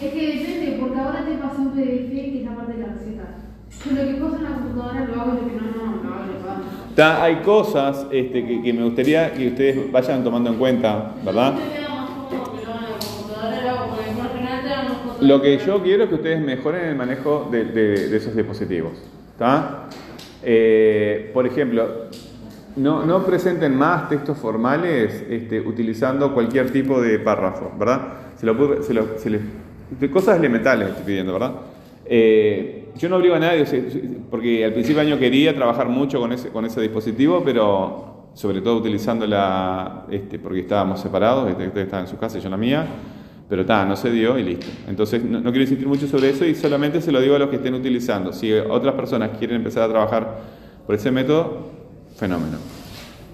sí. 0.00 0.06
Es 0.06 0.12
que 0.14 0.26
depende, 0.38 0.76
porque 0.80 0.98
ahora 0.98 1.24
te 1.26 1.34
pasó 1.34 1.60
un 1.60 1.72
PDF 1.72 2.10
que 2.10 2.38
es 2.38 2.44
la 2.46 2.56
parte 2.56 2.72
de 2.72 2.78
la 2.78 2.86
receta. 2.94 3.22
Yo 3.84 3.92
lo 3.92 4.00
que 4.14 4.18
cosa 4.18 4.36
en 4.38 4.42
la 4.44 4.50
computadora 4.54 5.04
lo 5.04 5.20
hago 5.20 5.32
y 5.34 5.40
lo 5.42 5.46
que 5.46 5.54
no, 5.56 5.86
no, 6.02 6.10
lo 6.10 6.50
hago. 6.50 6.62
Ta- 6.94 7.22
hay 7.22 7.36
cosas 7.36 8.06
este, 8.10 8.46
que, 8.46 8.62
que 8.62 8.72
me 8.72 8.84
gustaría 8.84 9.30
que 9.34 9.48
ustedes 9.48 9.92
vayan 9.92 10.24
tomando 10.24 10.48
en 10.48 10.56
cuenta, 10.56 11.12
¿verdad? 11.22 11.54
Lo 15.20 15.42
que 15.42 15.58
yo 15.58 15.82
quiero 15.82 16.04
es 16.04 16.08
que 16.08 16.14
ustedes 16.14 16.40
mejoren 16.40 16.86
el 16.88 16.94
manejo 16.96 17.48
de, 17.50 17.64
de- 17.64 18.08
de 18.08 18.16
esos 18.16 18.34
dispositivos. 18.34 18.92
¿tá? 19.38 19.88
Eh, 20.42 21.30
por 21.34 21.46
ejemplo, 21.46 22.06
no, 22.76 23.04
no 23.04 23.24
presenten 23.24 23.76
más 23.76 24.08
textos 24.08 24.36
formales 24.38 25.24
este, 25.28 25.60
utilizando 25.60 26.32
cualquier 26.34 26.70
tipo 26.70 27.00
de 27.00 27.18
párrafo, 27.18 27.72
¿verdad? 27.78 28.00
Se 28.36 28.46
lo, 28.46 28.82
se 28.82 28.94
lo- 28.94 30.10
cosas 30.12 30.38
elementales 30.38 30.90
estoy 30.90 31.04
pidiendo, 31.04 31.32
¿verdad? 31.32 31.52
Eh, 32.04 32.88
yo 32.96 33.08
no 33.08 33.16
obligo 33.16 33.34
a 33.34 33.38
nadie, 33.38 33.64
porque 34.30 34.64
al 34.64 34.72
principio 34.72 35.02
del 35.02 35.12
año 35.12 35.18
quería 35.18 35.54
trabajar 35.54 35.88
mucho 35.88 36.20
con 36.20 36.32
ese, 36.32 36.48
con 36.50 36.64
ese 36.64 36.80
dispositivo, 36.80 37.42
pero 37.44 38.30
sobre 38.34 38.60
todo 38.60 38.76
utilizando 38.76 39.26
la, 39.26 40.04
este, 40.10 40.38
porque 40.38 40.60
estábamos 40.60 41.00
separados, 41.00 41.48
este, 41.50 41.66
ustedes 41.66 41.86
estaban 41.86 42.04
en 42.04 42.10
su 42.10 42.18
casa 42.18 42.38
y 42.38 42.40
yo 42.40 42.46
en 42.46 42.50
la 42.52 42.56
mía, 42.58 42.86
pero 43.48 43.62
está, 43.62 43.84
no 43.86 43.96
se 43.96 44.10
dio 44.10 44.38
y 44.38 44.42
listo. 44.42 44.66
Entonces 44.88 45.24
no, 45.24 45.38
no 45.40 45.50
quiero 45.50 45.62
insistir 45.62 45.86
mucho 45.86 46.06
sobre 46.06 46.30
eso 46.30 46.44
y 46.44 46.54
solamente 46.54 47.00
se 47.00 47.12
lo 47.12 47.20
digo 47.20 47.36
a 47.36 47.38
los 47.38 47.48
que 47.48 47.56
estén 47.56 47.74
utilizando. 47.74 48.32
Si 48.32 48.52
otras 48.52 48.94
personas 48.94 49.30
quieren 49.38 49.56
empezar 49.56 49.84
a 49.84 49.88
trabajar 49.88 50.36
por 50.84 50.94
ese 50.94 51.10
método, 51.10 51.75
fenómeno. 52.16 52.58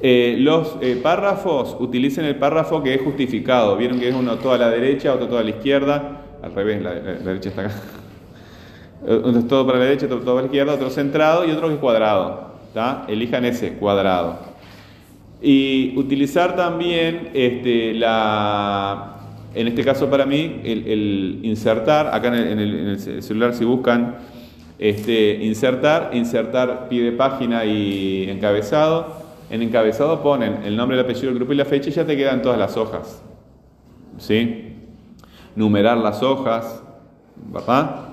Eh, 0.05 0.37
los 0.41 0.79
eh, 0.81 0.99
párrafos, 1.01 1.77
utilicen 1.79 2.25
el 2.25 2.37
párrafo 2.37 2.83
que 2.83 2.95
es 2.95 3.01
justificado. 3.03 3.77
Vieron 3.77 4.01
que 4.01 4.09
es 4.09 4.15
uno 4.15 4.37
todo 4.37 4.53
a 4.53 4.59
la 4.59 4.69
derecha, 4.69 5.15
otro 5.15 5.29
todo 5.29 5.39
a 5.39 5.45
la 5.45 5.51
izquierda. 5.51 6.23
Al 6.43 6.53
revés, 6.53 6.83
la, 6.83 6.93
derecha 6.93 7.51
está 7.51 7.62
acá. 7.62 7.75
Uno 9.05 9.39
es 9.41 9.49
todo 9.49 9.67
para 9.67 9.79
la 9.79 9.85
derecha, 9.85 10.07
otro 10.07 10.19
todo 10.19 10.35
para 10.35 10.43
la 10.43 10.47
izquierda, 10.47 10.75
otro 10.75 10.91
centrado 10.91 11.45
y 11.45 11.51
otro 11.51 11.69
que 11.69 11.75
es 11.75 11.81
cuadrado. 11.81 12.53
¿tá? 12.75 13.05
Elijan 13.09 13.45
ese, 13.45 13.75
cuadrado. 13.75 14.39
Y 15.41 15.97
utilizar 15.97 16.55
también 16.57 17.31
este, 17.35 17.95
la, 17.95 19.19
en 19.55 19.69
este 19.69 19.85
caso 19.85 20.09
para 20.09 20.25
mí, 20.25 20.61
el, 20.65 21.41
insertar, 21.43 22.09
acá 22.12 22.29
en 22.29 22.59
el 22.59 22.99
celular 23.23 23.55
si 23.55 23.65
buscan, 23.65 24.17
este, 24.79 25.35
insertar, 25.45 26.11
insertar 26.14 26.88
pie 26.88 27.02
de 27.05 27.12
página 27.12 27.64
y 27.64 28.29
encabezado. 28.31 29.21
En 29.50 29.62
encabezado 29.62 30.23
ponen 30.23 30.62
el 30.64 30.76
nombre, 30.76 30.97
el 30.99 31.05
apellido, 31.05 31.29
el 31.31 31.35
grupo 31.37 31.52
y 31.52 31.57
la 31.57 31.64
fecha 31.67 31.91
y 31.91 31.93
ya 31.93 32.07
te 32.07 32.17
quedan 32.17 32.41
todas 32.43 32.59
las 32.59 32.76
hojas. 32.76 33.23
¿Sí? 34.19 34.76
Numerar 35.55 35.99
las 35.99 36.23
hojas, 36.23 36.83
¿verdad? 37.52 38.09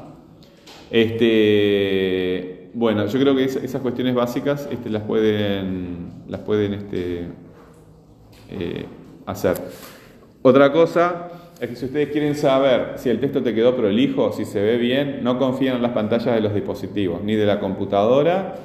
Este, 0.92 2.70
bueno, 2.74 3.06
yo 3.08 3.20
creo 3.20 3.36
que 3.36 3.46
es- 3.46 3.56
esas 3.56 3.82
cuestiones 3.82 4.16
básicas 4.16 4.68
este, 4.72 4.90
las 4.90 5.04
pueden, 5.04 6.24
las 6.28 6.42
pueden 6.42 6.74
este, 6.74 7.28
eh, 8.50 8.86
hacer. 9.26 9.56
Otra 10.42 10.72
cosa 10.72 11.30
si 11.68 11.86
ustedes 11.86 12.10
quieren 12.10 12.36
saber 12.36 12.94
si 12.96 13.10
el 13.10 13.20
texto 13.20 13.44
te 13.44 13.54
quedó 13.54 13.76
prolijo, 13.76 14.32
si 14.32 14.46
se 14.46 14.62
ve 14.62 14.78
bien, 14.78 15.24
no 15.24 15.38
confíen 15.38 15.76
en 15.76 15.82
las 15.82 15.92
pantallas 15.92 16.34
de 16.34 16.42
los 16.42 16.54
dispositivos, 16.54 17.22
ni 17.22 17.36
de 17.36 17.46
la 17.46 17.60
computadora, 17.60 18.56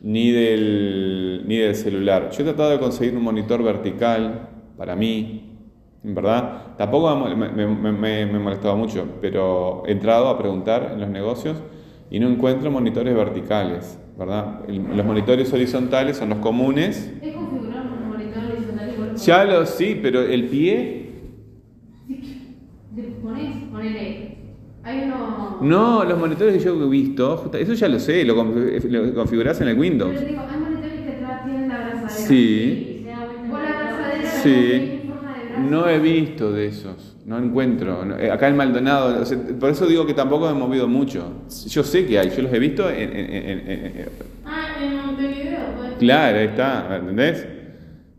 ni 0.00 0.32
del, 0.32 1.44
ni 1.46 1.56
del 1.58 1.76
celular. 1.76 2.30
Yo 2.30 2.42
he 2.42 2.44
tratado 2.44 2.70
de 2.70 2.78
conseguir 2.78 3.16
un 3.16 3.22
monitor 3.22 3.62
vertical 3.62 4.48
para 4.76 4.96
mí, 4.96 5.58
en 6.02 6.14
verdad. 6.14 6.76
Tampoco 6.76 7.14
me, 7.16 7.48
me, 7.48 8.26
me, 8.26 8.38
molestaba 8.38 8.74
mucho, 8.74 9.06
pero 9.20 9.84
he 9.86 9.92
entrado 9.92 10.28
a 10.28 10.36
preguntar 10.36 10.90
en 10.92 11.00
los 11.00 11.08
negocios 11.08 11.56
y 12.10 12.18
no 12.18 12.28
encuentro 12.28 12.70
monitores 12.70 13.14
verticales, 13.14 13.98
¿verdad? 14.18 14.60
Los 14.68 15.06
monitores 15.06 15.52
horizontales 15.52 16.16
son 16.16 16.30
los 16.30 16.38
comunes. 16.38 17.12
Es 17.22 17.34
configurar 17.34 17.86
un 17.86 18.08
monitor 18.08 18.42
horizontal. 18.44 19.14
Ya 19.16 19.44
lo 19.44 19.64
sí, 19.66 19.98
pero 20.02 20.20
el 20.20 20.48
pie 20.48 21.04
Le 22.96 23.02
pones, 23.02 23.56
ponele. 23.72 24.36
Hay 24.84 25.02
uno. 25.02 25.53
No, 25.64 26.04
los 26.04 26.18
monitores 26.18 26.54
que 26.56 26.60
yo 26.64 26.80
he 26.84 26.88
visto, 26.88 27.36
justa- 27.36 27.58
eso 27.58 27.72
ya 27.74 27.88
lo 27.88 27.98
sé, 27.98 28.24
lo, 28.24 28.34
lo 28.44 29.14
configurás 29.14 29.60
en 29.60 29.68
el 29.68 29.78
Windows. 29.78 30.12
Pero 30.14 30.26
digo, 30.28 30.42
hay 30.50 30.58
monitores 30.60 31.00
que 31.02 31.12
atrás 31.12 31.44
tienen 31.44 31.68
la 31.68 31.74
abrazadera. 31.76 32.10
Sí. 32.10 33.06
la 33.06 33.24
en 34.20 34.26
Sí. 34.26 34.72
en. 34.72 35.70
No 35.70 35.88
he 35.88 35.98
visto 36.00 36.52
de 36.52 36.66
esos, 36.66 37.16
no 37.24 37.38
encuentro. 37.38 38.04
Eh, 38.18 38.30
Acá 38.30 38.48
en 38.48 38.56
Maldonado, 38.56 39.22
o 39.22 39.24
sea, 39.24 39.38
por 39.58 39.70
eso 39.70 39.86
digo 39.86 40.04
que 40.04 40.14
tampoco 40.14 40.46
me 40.46 40.52
he 40.52 40.58
movido 40.58 40.88
mucho. 40.88 41.24
Yo 41.68 41.82
sé 41.84 42.06
que 42.06 42.18
hay, 42.18 42.30
yo 42.30 42.42
los 42.42 42.52
he 42.52 42.58
visto 42.58 42.90
en... 42.90 42.96
en- 43.10 43.16
en- 43.16 43.58
en- 43.60 43.68
en- 43.70 44.08
Ah, 44.46 44.76
en 44.82 44.96
Montevideo, 45.06 45.58
pues. 45.78 45.90
claro, 45.98 46.38
ahí 46.38 46.44
está, 46.46 46.96
¿entendés? 46.96 47.46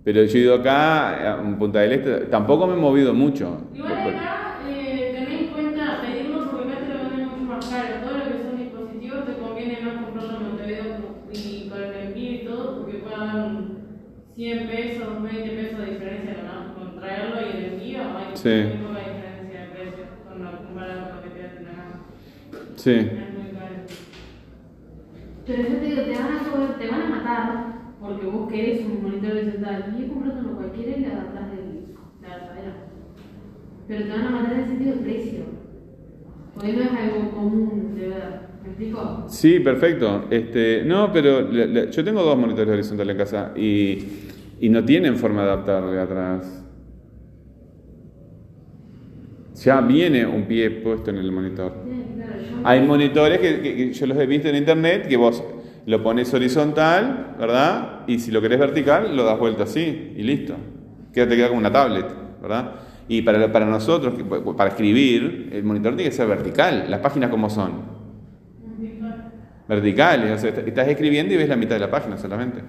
Pero 0.03 0.23
yo 0.23 0.37
he 0.37 0.41
ido 0.41 0.55
acá, 0.55 1.39
un 1.43 1.57
Punta 1.57 1.79
del 1.81 1.91
Este, 1.93 2.11
tampoco 2.31 2.65
me 2.67 2.73
he 2.73 2.77
movido 2.77 3.13
mucho. 3.13 3.57
Igual 3.75 3.91
acá, 3.93 4.13
eh, 4.69 5.11
tened 5.27 5.39
en 5.41 5.47
cuenta 5.47 6.01
pedirlo 6.01 6.49
porque 6.51 6.71
acá 6.73 6.81
te 6.81 6.93
lo 6.93 7.09
venden 7.09 7.27
mucho 7.29 7.43
más 7.45 7.54
caro. 7.69 7.95
Todo 8.03 8.17
lo 8.17 8.25
que 8.25 8.43
son 8.43 8.57
dispositivos 8.57 9.25
te 9.25 9.34
conviene 9.38 9.79
más 9.81 10.03
comprarlo 10.05 10.38
en 10.38 10.43
Montevideo 10.43 10.86
y 11.34 11.69
con 11.69 11.81
el 11.84 12.07
envío 12.07 12.31
y 12.31 12.45
todo 12.45 12.81
porque 12.81 12.98
pagan 13.00 13.77
100 14.36 14.67
pesos, 14.67 15.24
20 15.24 15.50
pesos 15.50 15.79
de 15.79 15.86
diferencia 15.86 16.36
¿no? 16.43 16.75
con 16.75 16.95
traerlo 17.00 17.36
y 17.41 17.57
el 17.57 17.74
envío. 17.74 18.01
Hay 18.01 18.25
Sí. 18.36 18.50
muy 18.50 18.88
poca 18.88 19.00
diferencia 19.00 19.60
de 19.62 19.67
precio 19.69 20.03
con 20.27 20.43
lo 20.43 20.57
comparado 20.65 21.01
con 21.10 21.15
lo 21.17 21.24
que 21.24 21.29
te 21.29 21.45
hacen 21.45 21.67
acá. 21.67 21.86
Sí. 22.75 22.91
Es 22.91 23.34
muy 23.34 23.51
caro. 23.57 23.75
Pero 25.45 25.62
yo 25.63 25.75
te 25.77 25.86
digo, 25.86 26.01
te 26.03 26.12
van 26.12 26.38
a, 26.38 26.39
cobrar- 26.50 26.77
te 26.79 26.88
van 26.89 27.01
a 27.01 27.10
matar 27.10 27.75
porque 28.01 28.25
vos 28.27 28.50
querés 28.51 28.86
un 28.86 29.03
monitor 29.03 29.31
horizontal. 29.31 29.95
Y 29.98 30.03
es 30.03 30.10
comprando 30.12 30.55
cualquiera 30.57 30.98
y 30.98 31.00
le 31.01 31.07
adaptás 31.07 31.51
de 31.51 31.57
la 32.22 32.34
abrazadera. 32.34 32.74
Pero 33.88 34.03
te 34.03 34.10
van 34.10 34.27
a 34.27 34.29
matar 34.31 34.53
en 34.53 34.60
el 34.60 34.65
sentido 34.67 34.95
de 34.95 35.01
precio. 35.01 35.43
Porque 36.55 36.74
no 36.74 36.81
es 36.84 36.91
algo 36.91 37.31
común, 37.31 37.95
de 37.95 38.07
verdad. 38.10 38.41
¿Me 38.63 38.64
explico? 38.75 39.25
Sí, 39.29 39.60
perfecto. 39.60 40.27
Este, 40.29 40.84
no, 40.86 41.12
pero 41.12 41.41
le- 41.41 41.67
le- 41.67 41.91
yo 41.91 42.03
tengo 42.03 42.24
dos 42.24 42.38
monitores 42.38 42.74
horizontales 42.74 43.12
en 43.13 43.17
casa 43.17 43.51
y, 43.55 44.08
y 44.60 44.70
no 44.70 44.84
tienen 44.86 45.17
forma 45.17 45.44
de 45.44 45.48
adaptarle 45.51 46.00
atrás. 46.00 46.65
Ya 49.53 49.82
viene 49.82 50.25
un 50.25 50.48
pie 50.48 50.70
puesto 50.72 51.10
en 51.12 51.17
el 51.17 51.32
monitor. 51.32 51.74
Hay 52.63 52.82
monitores 52.82 53.39
que, 53.39 53.62
que- 53.62 53.75
que 53.75 53.94
yo 53.94 54.08
los 54.08 54.17
he 54.17 54.25
visto 54.25 54.50
en 54.50 54.55
internet 54.55 55.08
que 55.08 55.17
vos 55.17 55.44
lo 55.86 56.03
pones 56.03 56.34
horizontal, 56.34 57.36
¿verdad? 57.39 58.03
Y 58.08 58.20
si 58.20 58.32
lo 58.32 58.41
querés 58.41 58.60
vertical, 58.60 59.15
lo 59.15 59.24
das 59.25 59.39
vuelta 59.39 59.63
así 59.63 60.13
y 60.15 60.24
listo. 60.24 60.55
Queda, 61.13 61.27
te 61.29 61.36
queda 61.38 61.48
como 61.50 61.60
una 61.60 61.72
tablet, 61.72 62.08
¿verdad? 62.41 62.75
Y 63.08 63.22
para, 63.22 63.51
para 63.51 63.65
nosotros, 63.67 64.15
para 64.58 64.72
escribir, 64.72 65.50
el 65.53 65.63
monitor 65.63 65.96
tiene 65.96 66.10
que 66.10 66.15
ser 66.15 66.27
vertical. 66.27 66.86
Las 66.89 67.01
páginas 67.01 67.29
como 67.29 67.50
son 67.50 67.94
verticales, 69.67 70.31
o 70.31 70.38
sea, 70.38 70.50
est- 70.51 70.67
estás 70.67 70.88
escribiendo 70.88 71.34
y 71.34 71.38
ves 71.38 71.50
la 71.50 71.55
mitad 71.55 71.75
de 71.75 71.79
la 71.81 71.89
página 71.91 72.17
solamente. 72.17 72.60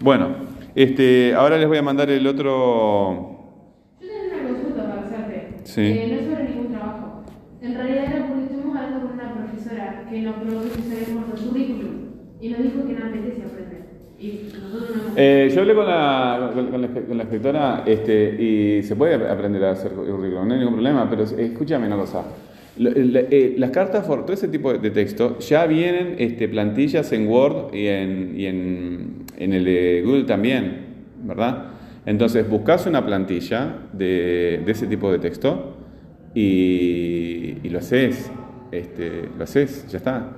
Bueno, 0.00 0.28
este, 0.74 1.34
ahora 1.34 1.56
les 1.58 1.66
voy 1.68 1.78
a 1.78 1.82
mandar 1.82 2.10
el 2.10 2.26
otro. 2.26 3.56
Yo 4.00 4.06
tengo 4.08 4.42
una 4.42 4.48
consulta 4.48 4.82
para 4.88 5.02
hacerte. 5.02 5.54
Sí. 5.64 5.80
Eh, 5.82 6.08
no 6.10 6.20
es 6.20 6.26
sobre 6.30 6.48
ningún 6.50 6.72
trabajo. 6.72 7.24
En 7.62 7.74
realidad 7.74 8.04
era 8.04 8.26
porque 8.28 8.42
estuvimos 8.44 8.76
hablando 8.76 9.06
con 9.06 9.12
una 9.18 9.34
profesora 9.34 10.06
que 10.10 10.22
nos 10.22 10.34
preguntó 10.36 10.68
si 10.74 10.82
sabíamos 10.82 11.24
currículum 11.40 11.94
y 12.40 12.48
nos 12.50 12.62
dijo 12.62 12.86
que 12.86 12.92
no 12.92 13.06
apetece 13.06 13.42
aprender. 13.42 13.86
Y 14.18 14.48
nosotros 14.62 14.96
no 14.96 15.12
Eh, 15.16 15.50
yo 15.52 15.60
hablé 15.62 15.74
con 15.74 15.86
la, 15.86 16.50
con, 16.54 16.66
con 16.70 16.82
la, 16.82 16.88
con 16.88 17.16
la 17.16 17.22
inspectora 17.24 17.82
este, 17.86 18.42
y 18.42 18.82
se 18.82 18.94
puede 18.96 19.14
aprender 19.14 19.64
a 19.64 19.70
hacer 19.72 19.92
currículum, 19.92 20.46
no 20.46 20.52
hay 20.54 20.60
ningún 20.60 20.74
problema, 20.74 21.08
pero 21.08 21.22
escúchame 21.24 21.86
una 21.86 21.96
cosa. 21.96 22.22
Lo- 22.78 22.90
eh, 22.94 23.54
las 23.56 23.70
cartas, 23.70 24.06
for, 24.06 24.22
todo 24.22 24.34
ese 24.34 24.48
tipo 24.48 24.72
de 24.72 24.90
texto, 24.90 25.38
ya 25.38 25.66
vienen 25.66 26.16
este, 26.18 26.46
plantillas 26.48 27.10
en 27.12 27.26
Word 27.26 27.74
y 27.74 27.86
en, 27.86 29.24
el 29.38 29.64
de 29.64 30.02
Google 30.04 30.24
también, 30.24 30.78
¿verdad? 31.24 31.64
Entonces 32.04 32.48
buscas 32.48 32.86
una 32.86 33.04
plantilla 33.04 33.76
de, 33.92 34.62
de 34.64 34.72
ese 34.72 34.86
tipo 34.86 35.10
de 35.10 35.18
texto 35.18 35.76
y, 36.34 37.68
lo 37.70 37.78
haces, 37.78 38.30
este, 38.70 39.28
lo 39.36 39.44
haces, 39.44 39.86
ya 39.88 39.96
está. 39.96 40.32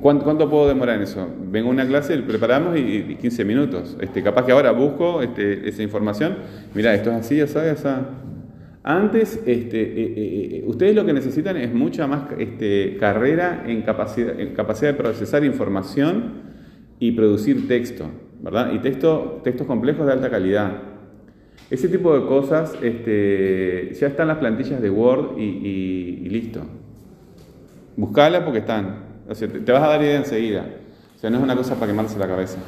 ¿Cuánto, 0.00 0.24
¿Cuánto, 0.24 0.50
puedo 0.50 0.68
demorar 0.68 0.96
en 0.96 1.02
eso? 1.02 1.28
Vengo 1.50 1.68
a 1.68 1.72
una 1.72 1.86
clase, 1.86 2.16
preparamos 2.18 2.76
y, 2.78 2.80
y 2.80 3.16
15 3.16 3.44
minutos. 3.44 3.96
Este, 4.00 4.22
capaz 4.22 4.44
que 4.44 4.52
ahora 4.52 4.72
busco 4.72 5.22
este, 5.22 5.68
esa 5.68 5.82
información. 5.82 6.36
Mira, 6.74 6.94
esto 6.94 7.10
es 7.10 7.16
así, 7.16 7.36
ya 7.36 7.46
sabes, 7.46 7.82
ya 7.82 8.00
Antes, 8.84 9.40
este, 9.46 9.80
eh, 9.80 9.94
eh, 9.96 10.48
eh, 10.56 10.64
ustedes 10.66 10.96
lo 10.96 11.06
que 11.06 11.12
necesitan 11.12 11.56
es 11.56 11.72
mucha 11.72 12.08
más 12.08 12.24
este, 12.36 12.96
carrera 12.98 13.62
en 13.64 13.82
capacidad, 13.82 14.34
de 14.34 14.94
procesar 14.94 15.44
información 15.44 16.42
y 16.98 17.12
producir 17.12 17.68
texto, 17.68 18.06
¿verdad? 18.40 18.72
Y 18.72 18.80
texto, 18.80 19.40
textos 19.44 19.68
complejos 19.68 20.04
de 20.06 20.12
alta 20.12 20.30
calidad. 20.30 20.82
Ese 21.70 21.88
tipo 21.88 22.12
de 22.18 22.26
cosas 22.26 22.76
este, 22.82 23.92
ya 23.94 24.08
están 24.08 24.26
las 24.26 24.38
plantillas 24.38 24.82
de 24.82 24.90
Word 24.90 25.38
y, 25.38 25.44
y, 25.44 26.22
y 26.24 26.28
listo. 26.28 26.62
Buscala 27.96 28.44
porque 28.44 28.58
están. 28.60 29.12
O 29.28 29.34
sea, 29.34 29.46
te, 29.46 29.60
te 29.60 29.72
vas 29.72 29.82
a 29.82 29.86
dar 29.86 30.02
idea 30.02 30.16
enseguida. 30.16 30.66
O 31.14 31.18
sea, 31.20 31.30
no 31.30 31.36
es 31.36 31.42
una 31.42 31.54
cosa 31.54 31.76
para 31.76 31.86
quemarse 31.86 32.18
la 32.18 32.26
cabeza. 32.26 32.58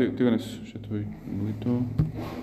ty, 0.00 0.08
ty 0.16 0.24
vienes 0.24 0.46
šeit 0.64 0.86
vai 0.88 1.02
līdz 1.04 1.58
to. 1.60 2.39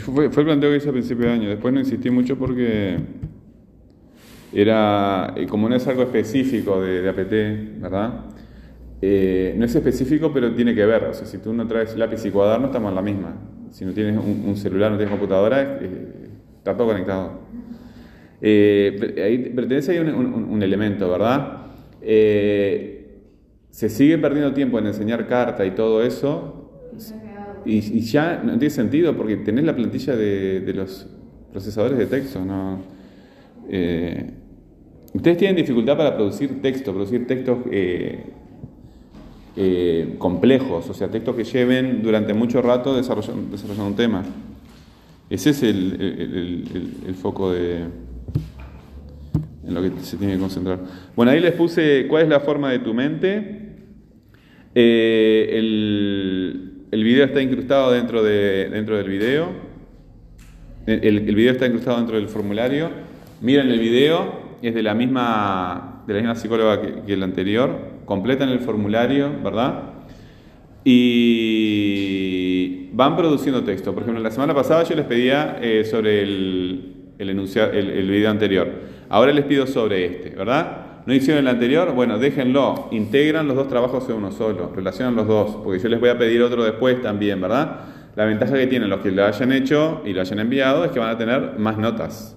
Fue, 0.00 0.24
el 0.24 0.30
planteo 0.30 0.70
que 0.70 0.76
hice 0.76 0.88
a 0.88 0.92
principio 0.92 1.26
de 1.26 1.32
año. 1.32 1.48
Después 1.48 1.72
no 1.72 1.80
insistí 1.80 2.10
mucho 2.10 2.36
porque 2.36 2.98
era, 4.52 5.32
eh, 5.36 5.46
como 5.46 5.68
no 5.68 5.76
es 5.76 5.86
algo 5.86 6.02
específico 6.02 6.80
de, 6.80 7.08
APT, 7.08 7.80
¿verdad? 7.80 8.24
Eh, 9.02 9.54
no 9.56 9.64
es 9.64 9.74
específico, 9.74 10.32
pero 10.32 10.54
tiene 10.54 10.74
que 10.74 10.84
ver. 10.84 11.04
O 11.04 11.14
sea, 11.14 11.26
si 11.26 11.38
tú 11.38 11.52
no 11.52 11.66
traes 11.66 11.96
lápiz 11.96 12.24
y 12.24 12.30
cuaderno, 12.30 12.66
estamos 12.66 12.90
en 12.90 12.94
la 12.94 13.02
misma. 13.02 13.36
Si 13.70 13.84
no 13.84 13.92
tienes 13.92 14.16
un, 14.16 14.56
celular, 14.56 14.90
no 14.90 14.96
tienes 14.96 15.12
computadora, 15.12 15.80
está 16.58 16.76
todo 16.76 16.88
conectado. 16.88 17.40
Eh, 18.42 19.14
ahí 19.22 19.50
pertenece 19.50 19.92
ahí 19.92 19.98
un, 19.98 20.08
un, 20.50 20.62
elemento, 20.62 21.08
¿verdad? 21.08 21.66
Se 23.70 23.88
sigue 23.88 24.18
perdiendo 24.18 24.52
tiempo 24.52 24.78
en 24.78 24.88
enseñar 24.88 25.28
carta 25.28 25.64
y 25.64 25.70
todo 25.70 26.02
eso, 26.02 26.60
y, 27.64 28.00
ya 28.00 28.40
no 28.42 28.58
tiene 28.58 28.70
sentido 28.70 29.16
porque 29.16 29.36
tenés 29.36 29.64
la 29.64 29.74
plantilla 29.74 30.16
de, 30.16 30.72
los 30.74 31.06
procesadores 31.52 31.98
de 31.98 32.06
texto. 32.06 32.44
¿no? 32.44 32.78
Eh, 33.68 34.30
ustedes 35.12 35.36
tienen 35.36 35.56
dificultad 35.56 35.96
para 35.96 36.14
producir 36.14 36.60
texto, 36.62 36.92
producir 36.92 37.26
textos 37.26 37.58
eh, 37.70 38.24
eh, 39.56 40.14
complejos, 40.18 40.88
o 40.88 40.94
sea, 40.94 41.08
textos 41.08 41.36
que 41.36 41.44
lleven 41.44 42.02
durante 42.02 42.34
mucho 42.34 42.62
rato 42.62 42.96
desarrollando, 42.96 43.50
desarrollando 43.50 43.86
un 43.88 43.96
tema. 43.96 44.24
Ese 45.28 45.50
es 45.50 45.62
el, 45.62 46.64
el, 47.06 47.14
foco 47.14 47.52
de, 47.52 47.84
en 49.64 49.74
lo 49.74 49.80
que 49.82 49.92
se 50.00 50.16
tiene 50.16 50.34
que 50.34 50.40
concentrar. 50.40 50.80
Bueno, 51.14 51.30
ahí 51.30 51.38
les 51.40 51.52
puse 51.52 52.06
cuál 52.08 52.24
es 52.24 52.28
la 52.28 52.40
forma 52.40 52.72
de 52.72 52.80
tu 52.80 52.92
mente. 52.94 53.68
El, 54.74 56.69
el, 56.90 57.04
video 57.04 57.24
está 57.24 57.40
incrustado 57.40 57.92
dentro, 57.92 58.22
de, 58.22 58.68
dentro 58.70 58.96
del 58.96 59.08
video. 59.08 59.48
El, 60.86 61.20
video 61.20 61.52
está 61.52 61.66
incrustado 61.66 61.98
dentro 61.98 62.16
del 62.16 62.28
formulario. 62.28 62.90
Miren 63.40 63.70
el 63.70 63.78
video, 63.78 64.56
es 64.62 64.74
de 64.74 64.82
la 64.82 64.94
misma, 64.94 66.02
de 66.06 66.14
la 66.14 66.20
misma 66.20 66.34
psicóloga 66.34 66.80
que, 66.80 67.02
que 67.06 67.12
el 67.12 67.22
anterior. 67.22 67.70
Completan 68.04 68.48
el 68.48 68.60
formulario, 68.60 69.30
¿verdad? 69.42 69.82
Y 70.84 72.88
van 72.92 73.16
produciendo 73.16 73.62
texto. 73.62 73.94
Por 73.94 74.02
ejemplo, 74.02 74.22
la 74.22 74.30
semana 74.30 74.54
pasada 74.54 74.82
yo 74.84 74.96
les 74.96 75.06
pedía 75.06 75.58
eh, 75.62 75.84
sobre 75.84 76.22
el, 76.22 77.12
el, 77.18 77.30
enunciado, 77.30 77.72
el, 77.72 77.90
el 77.90 78.10
video 78.10 78.30
anterior. 78.30 78.68
Ahora 79.08 79.32
les 79.32 79.44
pido 79.44 79.66
sobre 79.66 80.06
este, 80.06 80.30
¿verdad? 80.30 80.89
¿No 81.06 81.14
hicieron 81.14 81.44
el 81.44 81.48
anterior? 81.48 81.92
Bueno, 81.92 82.18
déjenlo. 82.18 82.88
Integran 82.90 83.46
los 83.48 83.56
dos 83.56 83.68
trabajos 83.68 84.08
en 84.08 84.16
uno 84.16 84.32
solo. 84.32 84.72
Relacionan 84.74 85.16
los 85.16 85.26
dos. 85.26 85.56
Porque 85.62 85.78
yo 85.78 85.88
les 85.88 86.00
voy 86.00 86.10
a 86.10 86.18
pedir 86.18 86.42
otro 86.42 86.64
después 86.64 87.00
también, 87.02 87.40
¿verdad? 87.40 87.80
La 88.16 88.24
ventaja 88.24 88.54
que 88.54 88.66
tienen 88.66 88.90
los 88.90 89.00
que 89.00 89.10
lo 89.10 89.24
hayan 89.24 89.52
hecho 89.52 90.02
y 90.04 90.12
lo 90.12 90.20
hayan 90.20 90.40
enviado 90.40 90.84
es 90.84 90.90
que 90.90 90.98
van 90.98 91.10
a 91.10 91.18
tener 91.18 91.58
más 91.58 91.78
notas. 91.78 92.36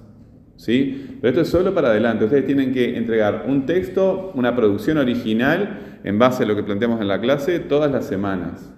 ¿Sí? 0.56 1.18
Pero 1.20 1.30
esto 1.30 1.42
es 1.42 1.50
solo 1.50 1.74
para 1.74 1.90
adelante. 1.90 2.26
Ustedes 2.26 2.46
tienen 2.46 2.72
que 2.72 2.96
entregar 2.96 3.46
un 3.48 3.66
texto, 3.66 4.32
una 4.36 4.56
producción 4.56 4.98
original 4.98 6.00
en 6.04 6.20
base 6.20 6.44
a 6.44 6.46
lo 6.46 6.56
que 6.56 6.64
planteamos 6.64 7.02
en 7.02 7.08
la 7.08 7.20
clase 7.20 7.60
todas 7.60 7.92
las 7.92 8.06
semanas. 8.06 8.72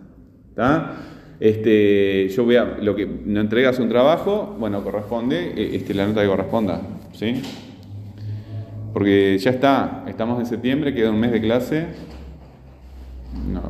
¿Está? 0.49 0.93
Este, 1.39 2.29
yo 2.29 2.45
voy 2.45 2.55
a, 2.55 2.77
lo 2.81 2.95
que 2.95 3.05
no 3.05 3.41
entregas 3.41 3.77
un 3.79 3.89
trabajo, 3.89 4.55
bueno, 4.57 4.81
corresponde 4.83 5.75
este, 5.75 5.93
la 5.93 6.07
nota 6.07 6.21
que 6.21 6.27
corresponda. 6.27 6.81
¿Sí? 7.11 7.41
Porque 8.95 9.37
ya 9.39 9.51
está, 9.51 10.05
estamos 10.07 10.39
en 10.39 10.45
septiembre, 10.45 10.93
queda 10.93 11.11
un 11.11 11.19
mes 11.19 11.29
de 11.33 11.41
clase. 11.41 11.87
No. 13.45 13.61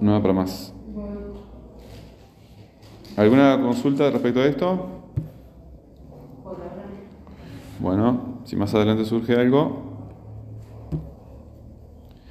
No 0.00 0.12
va 0.12 0.22
para 0.22 0.34
más. 0.34 0.72
¿Alguna 3.16 3.60
consulta 3.60 4.08
respecto 4.12 4.38
a 4.38 4.44
esto? 4.46 4.88
Bueno, 7.80 8.38
si 8.44 8.54
más 8.54 8.72
adelante 8.72 9.04
surge 9.04 9.34
algo, 9.34 9.87